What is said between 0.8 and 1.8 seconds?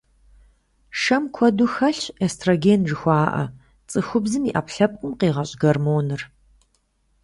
Шэм куэду